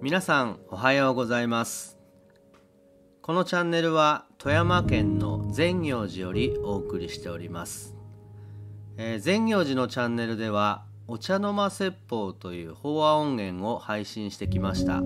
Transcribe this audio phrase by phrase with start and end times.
[0.00, 1.98] 皆さんおはようございます。
[3.28, 7.94] このチャンネルは富山県の善行寺よりお送りしております、
[8.96, 15.02] えー、善行寺のチャンネルではお茶の間説法という法話音源を配信してきました、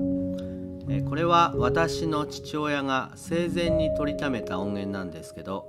[0.89, 5.67] えー、これは私の父親が生前に取りためた音源なんですけど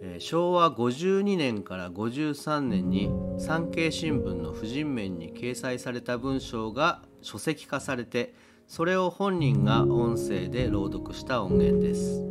[0.00, 8.34] え昭和52年から53年に産経新聞の婦人面に掲載された文章が書籍化されて
[8.66, 12.22] それを本人が音声で朗読した音源です、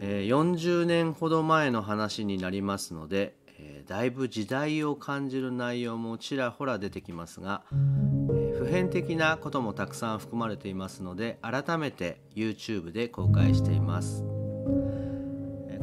[0.00, 14.22] え40年ほど前の話になりますので、えだいぶ時代を感じる内容もちらほら出てきますが、え普遍的なこともたくさん含まれていますので改めて YouTube で公開しています。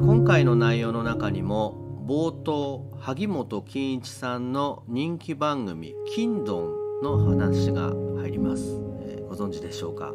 [0.00, 10.14] 今回の内容の中にも冒頭萩本欽一さんの人気番組「金ドン」の話が入ります、えー、ご存知でしょうか、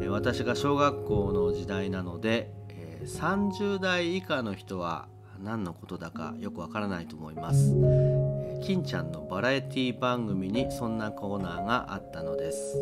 [0.00, 5.08] えー、私が小学校の時代なので、えー、30代以下の人は
[5.42, 12.76] 何のことだかよくわからないと思います、え金ちゃんのバラエティ番組にそんなコーナーがあったのです。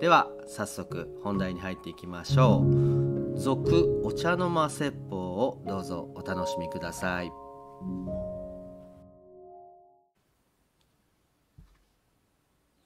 [0.00, 3.07] では早速本題に入っていきましょう。
[3.38, 7.30] 続お茶の間説法をどうぞお楽しみください。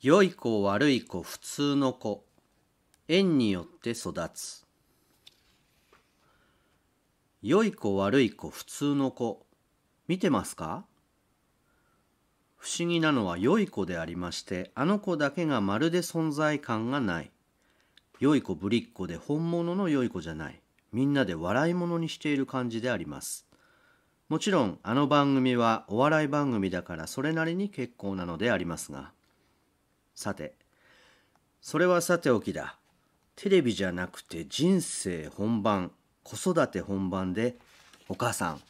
[0.03, 2.27] 良い子悪い子普通の子
[3.09, 4.67] 縁によって育つ。
[7.41, 9.47] 良い子悪い子普通の子
[10.07, 10.85] 見てますか？
[12.59, 17.32] 不思議なのは良い子でありましてあの子だけがまるで存在感がない。
[18.23, 20.61] 良い子ぶりっ子で本物の良い子じゃない
[20.93, 23.49] みんなで笑い物にしている感じであります。
[24.29, 29.11] もちろんあの番組はお笑い番組だからそれなりに結構なのでありますが。
[30.15, 30.55] さて、
[31.61, 32.77] それはさておきだ。
[33.35, 35.91] テレビじゃなくて人生本番、
[36.23, 37.57] 子育て本番で、
[38.09, 38.61] お母さん、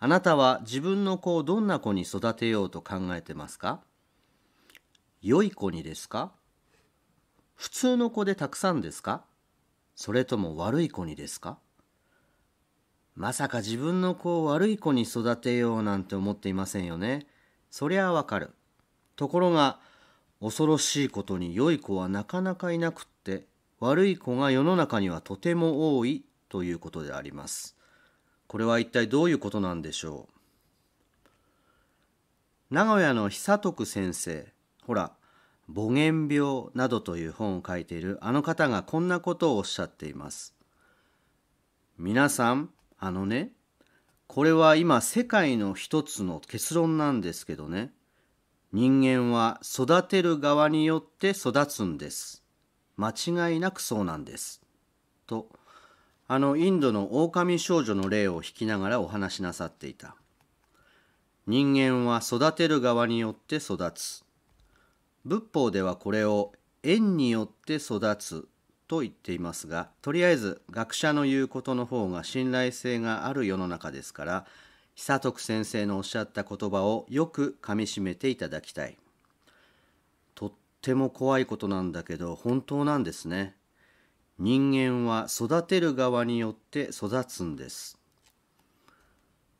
[0.00, 3.78] あなたは自分の子をどんな子に育てようと考えてますか？
[5.22, 6.32] 良い子にですか？
[7.56, 9.24] 普通の子でたくさんですか？
[9.94, 11.58] それとも悪い子にですか？
[13.14, 17.26] まさか自分の子を悪い子に育てようなんて思っていませんよね。
[17.70, 18.50] そりゃわかる。
[19.16, 19.78] ところが、
[20.38, 23.46] 恐ろしいことに良い子はなかなかいなくって、
[23.80, 27.74] 悪い子が世の中にはとても多いということであります。
[28.46, 30.28] これは一体どういうことなんでしょ
[32.70, 32.74] う？
[32.74, 34.52] 名古屋の久徳先生、
[34.86, 35.12] ほら、
[35.68, 40.54] 母原病などという本を書いているあの方がこんなことをおっしゃっています。
[41.98, 43.52] 皆さん、あのね、
[44.26, 47.90] これは今世界の一つの結論なんですけどね、
[48.72, 52.44] 人間は育てる側によって育つんです。
[52.96, 54.60] 間違いなくそうなんです。
[55.26, 55.48] と、
[56.28, 60.16] あのインドの狼少女の例を引きながらお話しなさっていた。
[61.46, 64.25] 人間は育てる側によって育つ。
[65.26, 66.52] 仏法ではこれを
[66.84, 68.46] 縁によって育つ
[68.86, 74.46] と言っていますがとりあえず学者の言うことの方が信頼性がある世の中ですから
[74.94, 78.96] 久徳先生のおっしゃった言葉をよくかみしめていただきたい。
[80.34, 83.56] とっても怖いことなんだけど本当なんですね。
[84.38, 87.98] 人間は育てる側によって育つんです。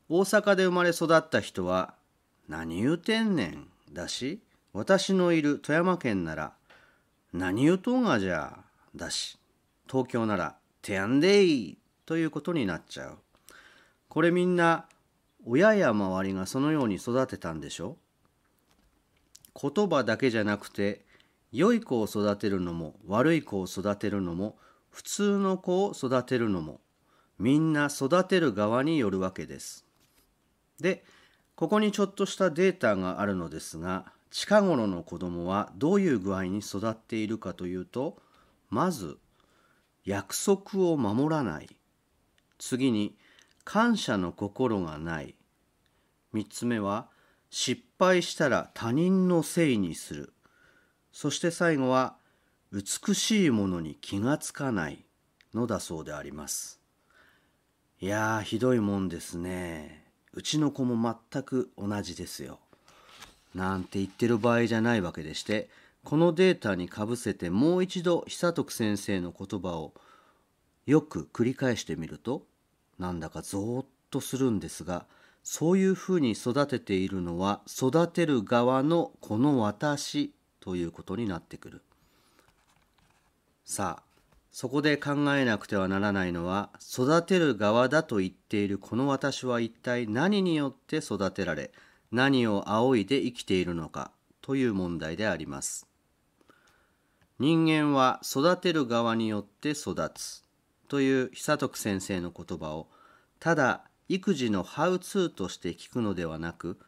[0.09, 1.93] 大阪で生まれ育った人は
[2.47, 4.41] 何言うてんねんだし
[4.73, 6.53] 私のいる富山県なら
[7.33, 8.59] 何言うとんがじゃ
[8.95, 9.37] だし。
[9.89, 13.17] 東京ならてやんでいということになっちゃう。
[14.09, 14.85] これみんな
[15.45, 17.95] 親や周りがそのように育てたんでしょ？
[19.59, 21.05] 言葉だけじゃなくて
[21.51, 24.57] 良い子を育てるのも悪い子を育てるのも
[24.89, 26.81] 普通の子を育てるのも
[27.39, 29.85] みんな育てる側によるわけです。
[30.79, 31.05] で
[31.55, 38.17] ここにちょっとしたデータがあるのですが近頃の子供はどういう具合に育っているかというと
[38.69, 39.17] まず
[40.05, 41.69] 約束を守らない。
[42.57, 43.15] 次に
[43.63, 45.35] 感謝の心がない。
[46.33, 47.07] 3つ目は
[47.49, 50.33] 失敗したら他人のせいにする。
[51.11, 52.15] そして最後は
[52.71, 55.03] 美しいものに気がつかない。
[55.53, 56.79] のだそうであります。
[57.99, 60.05] いやひどいもんですね。
[60.33, 62.59] うちの子も全く同じですよ。
[63.57, 65.67] なんて言ってる場合じゃないわけでして
[66.03, 69.93] このデータにかぶせてもう一度久徳先生の言葉を
[70.85, 72.43] よく繰り返してみると
[72.99, 75.05] なんだかゾーッとするんですが
[75.43, 81.81] そういうふうに育てているのは育てる側のこの私ということになってくる。
[83.65, 84.03] さあ
[84.51, 91.71] そこで考えなくてはならないのは育てる側だと言っているこの私は一体何によって育てられ
[92.11, 94.11] 何を仰いで生きているのか
[94.41, 95.87] という問題であります。
[97.39, 100.43] 人間は育てる側によって育つ
[100.87, 102.87] という久徳先生の言葉を
[103.39, 106.79] ただ育児のハウツーとして聞くのではなく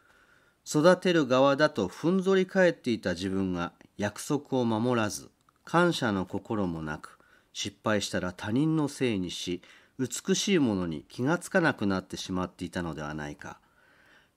[0.66, 5.30] 育てる側だとふんぞり返っていた自分が約束を守らず
[5.64, 7.18] 感謝の心もなく
[7.52, 9.62] 失敗したら他人のせいにし
[9.98, 13.58] 美しいものに気がつかなくなってしまっていたのではないか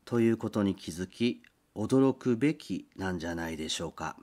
[0.06, 1.42] ということに気づき
[1.76, 4.18] 驚くべきなんじゃないでしょうか。